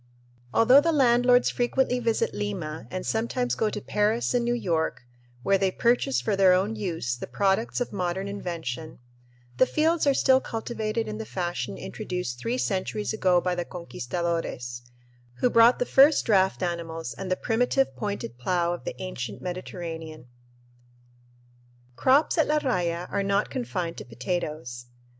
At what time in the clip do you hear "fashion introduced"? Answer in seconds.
11.27-12.39